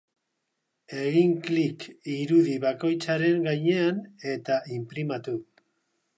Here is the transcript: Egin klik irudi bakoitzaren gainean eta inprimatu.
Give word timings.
Egin 1.01 1.35
klik 1.47 1.85
irudi 2.15 2.57
bakoitzaren 2.65 3.47
gainean 3.51 4.01
eta 4.35 4.59
inprimatu. 4.81 5.39